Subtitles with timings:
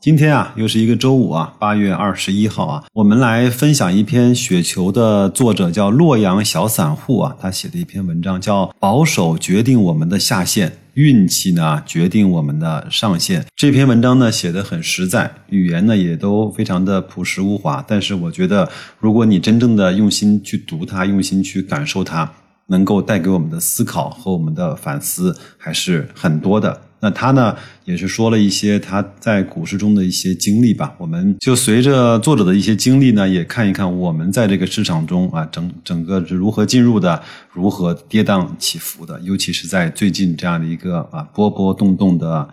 [0.00, 13.42] 今天啊，又是一个周五啊，八月二十一号啊，我们来分享一篇雪球的作者叫洛阳小散户啊，他写的一篇文章叫《保守决定我们的下限，运气呢决定我们的上限》。
[13.56, 17.84] 这篇文章呢写的很实在，语言呢也都非常的朴实无华。
[17.88, 18.70] 但是我觉得，
[19.00, 22.30] 如果你真正的用心去读它，用心去感受它，
[22.68, 26.82] 能够带给我们的思考和我们的反思还是很多的。
[27.00, 30.94] 那他呢，也是说了一些他在股市中的一些经历吧。
[30.98, 37.22] 我们就随着作者的一些经历呢，也看一看我们在这个市场中啊，整整个是如何进入的，
[37.52, 42.48] 如何跌宕起伏的，尤其是在最近这样的一个啊波波动动的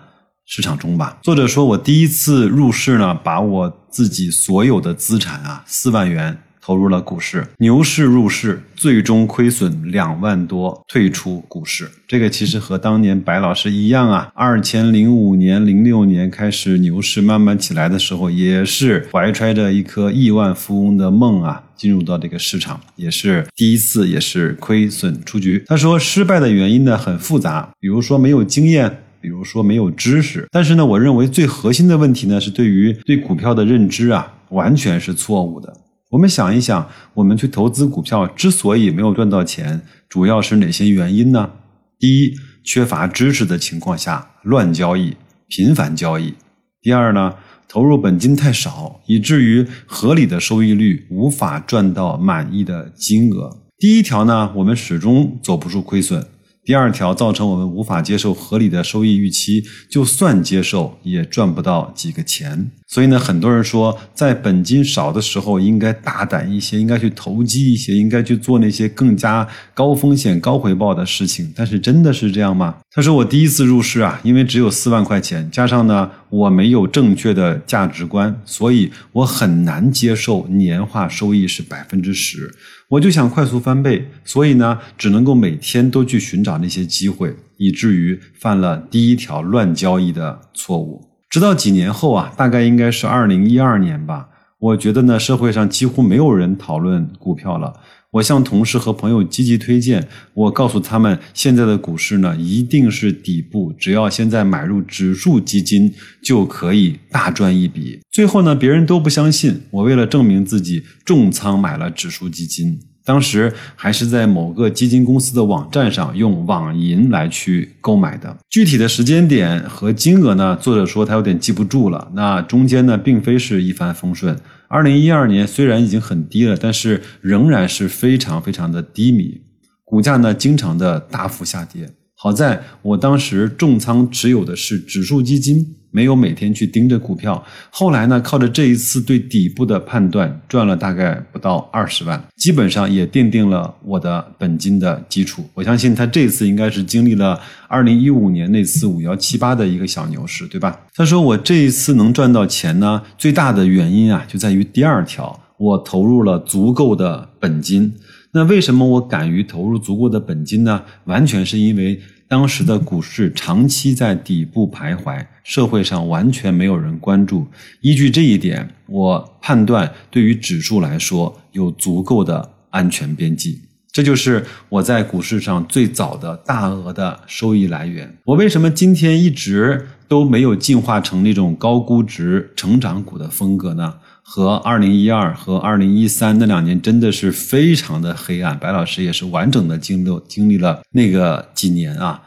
[0.45, 1.17] 市场中吧。
[1.23, 6.37] 作者说，我第一次入市呢，把我自己所有的资产啊，四万元。
[6.65, 11.87] 投入了股市，牛市入市，最终亏损两万多，退出股市。
[12.07, 25.63] 这个其实和当年白老师一样啊，二千零五年、零六年开始牛市慢慢起来的时候，也是怀揣着一颗亿万富翁的梦啊，进入到这个市场，也是第一次，也是亏损出局。
[25.67, 30.47] 他说，失败的原因呢很复杂，比如说没有经验，比如说没有知识。
[30.49, 35.71] 但是呢，我认为最核心的问题呢，是对于对股票的认知啊，完全是错误的。
[36.15, 41.51] 我们想一想，我们去投资股票之所以没有赚到钱，主要是哪些原因呢？
[41.99, 45.17] 第一，缺乏知识的情况下乱交易、
[45.49, 46.35] 频繁交易；
[46.81, 47.33] 第二呢，
[47.67, 53.57] 投入本金太少，以至于合理的收益率无法赚到满意的金额。
[53.77, 56.25] 第一条呢，我们始终走不出亏损。
[56.63, 62.71] 第二条造成我们无法接受合理的收益预期，就算接受也赚不到几个钱。
[62.95, 71.51] 所以呢，很多人说，在本金少的时候应该大胆一些，应该去投机一些，应该去做那些更加高风险高回报的事情。
[71.53, 72.77] 但是真的是这样吗？
[72.91, 82.49] 他说：“我第一次入市啊，因为只有四万块钱，加上呢我没有正确的价值观，所以我很难接受年化收益是百分之十。”
[82.87, 91.14] 我就想快速翻倍，所以呢，只能够每天都去寻找那些机会，以至于犯了第一条乱交易的错误。
[91.35, 97.73] 直到几年后啊，大概应该是二零一二年吧，我觉得呢，社会上几乎没有人讨论股票了。
[98.11, 107.99] 我向同事和朋友积极推荐，我告诉他们，现在的股市呢一定是底部，只要现在买入指数基金就可以大赚一笔。
[108.13, 112.79] 最后呢，别人都不相信，我为了证明自己，重仓买了指数基金。
[113.05, 118.35] 当时还是在某个基金公司的网站上用网银来去购买的。
[118.49, 122.11] 具体的时间点和金额呢，作者说他有点记不住了。
[122.15, 124.35] 那中间呢，并非是一帆风顺。
[124.67, 129.41] 二零一二年虽然已经很低了，但是仍然是非常非常的低迷，
[129.83, 131.87] 股价呢经常的大幅下跌。
[132.17, 137.41] 好在我当时重仓持有的是指数基金，没有每天去盯着股票。
[137.69, 145.45] 后来呢，靠着这一次对底部的判断，赚了大概不到二十万，基本上也奠定了我的本金的基础。
[145.53, 147.39] 我相信他这次应该是经历了
[147.69, 150.77] 二零一五年那次五幺七八的一个小牛市，对吧？
[150.93, 157.93] 他说我这一次能赚到钱呢，最大的原因啊，就在于第二条，我投入了足够的本金。
[158.33, 160.83] 那为什么我敢于投入足够的本金呢？
[161.05, 161.97] 完全是因为
[162.27, 167.47] 当时的股市长期在底部徘徊，社会上完全没有人关注。
[167.81, 173.61] 依据这一点，我判断对于指数来说有足够的安全边际。
[173.91, 178.17] 这就是我在股市上最早的大额的收益来源。
[178.25, 183.93] 我为什么今天一直都没有进化成那种高估值成长股的风格呢？
[184.27, 192.19] 和二零一二和二零一三那两年真的是非常的黑暗，白老师也是完整的经历经历了那个几年啊。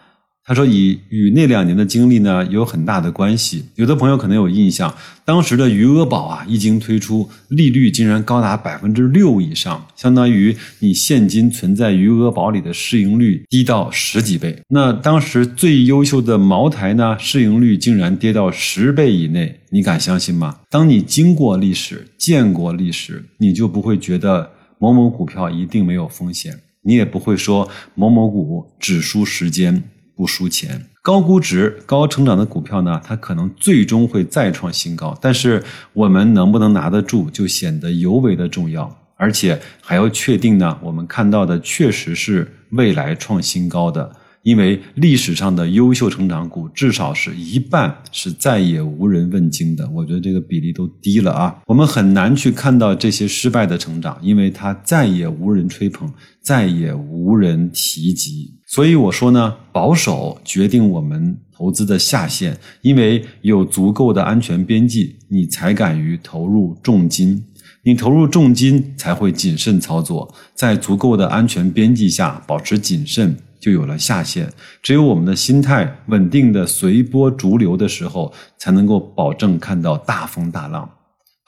[0.48, 3.66] 他说，以与那两年的经历呢有很大的关系。
[3.74, 4.92] 有的朋友可能有印象，
[5.22, 14.56] 当时的余额宝啊一经推出，利率竟然高达百分之六以上，相当于你现金存在余额宝里的市盈率低到十几倍。
[14.68, 20.60] 那当时最优秀的茅台呢，市盈率竟然跌到十倍以内，你敢相信吗？
[20.70, 29.82] 当你经过历史、见过历史，你就不会觉得某某股票一定没有风险，你也不会说某某股只输时间。
[30.18, 35.62] 不输钱，高估值、高成长的股票呢，它可能最终会再创新高，但是
[35.92, 38.98] 我们能不能拿得住，就显得尤为的重要。
[39.16, 44.10] 而且还要确定呢，我们看到的确实是未来创新高的。
[44.42, 51.56] 因为历史上的优秀成长股至少是一半是再也无人问津的，我觉得这个比例都低了啊。
[51.66, 58.54] 我们很难去看到这些失败的成长，因为它再也无人吹捧，再也无人提及。
[58.66, 67.44] 所以我说呢，保守决定我们投资的下限，因为有足够的安全边际，你才敢于投入重金。
[67.84, 73.34] 你投入重金才会谨慎操作，在足够的安全边际下保持谨慎。
[73.58, 74.52] 就有了下限。
[74.82, 80.90] 只有我们的心态稳定的随波逐流的时候，才能够保证看到大风大浪。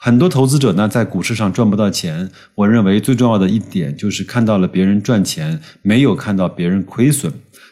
[0.03, 2.31] 很多投资者呢，在股市上赚不到钱。
[2.55, 7.31] 我认为最重要的一点就是看到了别人赚钱，没有看到别人亏损。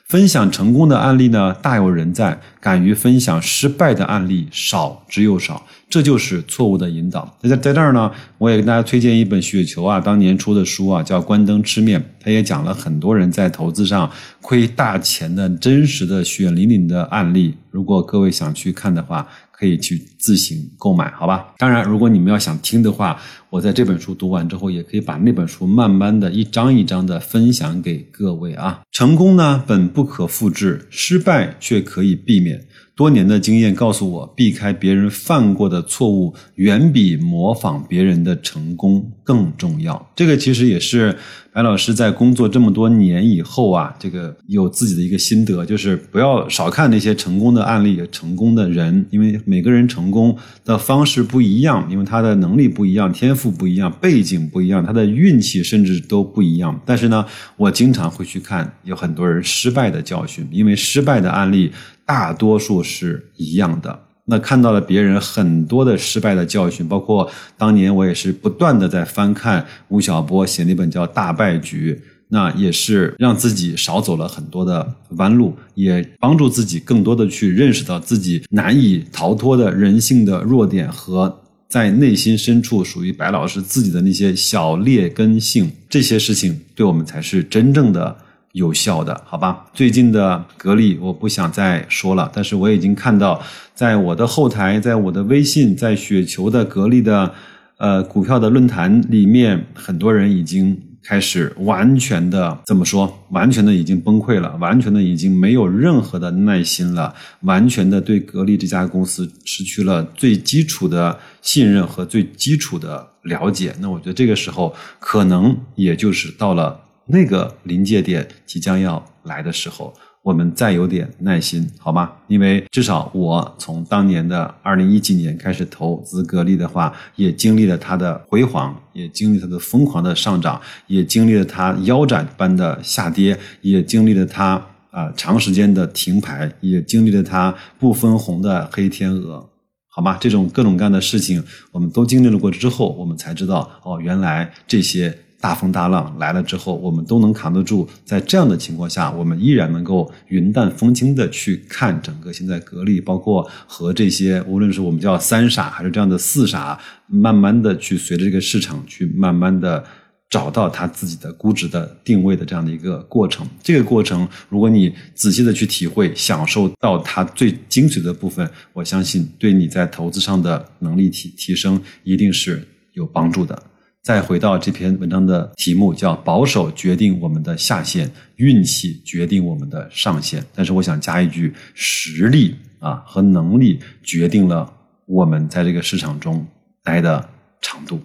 [0.09, 7.38] 分享成功的案例呢，大有人在；敢于分享失败的案例少之又少，这就是错误的引导。
[7.44, 14.09] 在在这儿呢，我也给大家推荐一本雪球啊当年出的书啊，叫《关灯吃面》，他也讲了很多人在投资上
[14.41, 17.55] 亏大钱的真实的血淋淋的案例。
[17.69, 19.27] 如果各位想去看的话，
[19.59, 21.53] 可以去自行购买，好吧？
[21.57, 23.19] 当然，如果你们要想听的话，
[23.50, 28.79] 我在这本书读完之后，也可以把那本书慢慢的一章一章的分享给各位啊。
[28.94, 32.65] 成功呢，本不可复制，失败却可以避免。
[33.00, 40.12] 多年的经验告诉我，避开别人犯过的错误，远比模仿别人的成功更重要。
[40.13, 41.16] 这个其实也是
[41.54, 50.36] 白老师在工作这么多年以后啊，这个有自己的一个心得，就是不要少看那些成功的案例、成功的人，因为每个人成功
[50.66, 56.78] 的方式不一样，因为他的能力不一样、天赋不一样、背景不一样，他的运气甚至都不一样。
[56.86, 57.25] 但是呢，
[57.56, 61.72] 我经常会去看有很多人失败的教训，因为失败的案例。
[62.09, 64.00] 大多数是一样的。
[64.25, 71.94] 那看到了别人很多的失败的教训，包括当年我也是不断的在翻看吴晓波写那本叫《大败局》，
[72.29, 85.71] 那也是让自己少走了很多的弯路，也帮助自己更多的去认识到自己难以逃脱的人性的弱点和在内心深处属于白老师自己的那些小劣根性。
[85.88, 88.17] 这些事情对我们才是真正的。
[88.59, 89.65] 有效的，好吧？
[89.73, 93.41] 最近的格力我不想再说了，但是我已经看到，
[93.73, 97.33] 在我的后台，在我的微信，在雪球的格力的
[97.77, 103.09] 呃股票的论坛里面，很多人已经开始完全的怎么说？
[103.29, 113.73] 完全的已经崩溃了，完全的已经没有任何的耐心了，完全的对格力这家公司失去了最基础的信任和最基础的了解。
[113.79, 116.77] 那我觉得这个时候可能也就是到了。
[117.11, 119.91] 那个临界点即将要来的时候，
[120.21, 122.11] 我们再有点耐心，好吗？
[122.27, 139.50] 因为至少我从当年的二零一几年开始投资格力的话，也经历了它的辉煌，也经历它的疯狂的上涨，也经历了它腰斩般的下跌，也经历了它啊长时间的停牌，也经历了它不分红的黑天鹅，
[139.88, 140.15] 好吗？
[140.21, 145.17] 这种各种各样的事情，我们都经历了过之后，我们才知道哦，原来这些。
[145.41, 147.88] 大风大浪来了之后，我们都能扛得住。
[148.03, 156.77] 在这样的情况下，我们依然能够云淡风轻的去看整个现在格力，包括和这些无论是我们叫三傻还是这样的四傻，
[157.07, 159.83] 慢慢的去随着这个市场去慢慢的
[160.30, 163.48] 找到它自己的估值的定位的这样的一个过程。
[163.63, 173.63] 这个过程，如果你仔细的去体会，享受到它最精髓的部分，我相信对你在投资上的能力提提升一定是有帮助的。
[174.01, 180.44] 再回到这篇文章的题目，叫“保守决定我们的下限，运气决定我们的上限”。
[180.56, 184.72] 但是我想加一句，实力啊和能力决定了
[185.06, 186.46] 我们在这个市场中
[186.84, 187.29] 待的
[187.62, 188.00] 长度。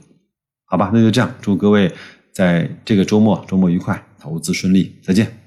[0.66, 1.90] 好吧，那就这样，祝各位
[2.32, 5.43] 在这个周末周末愉快，投资顺利，再见。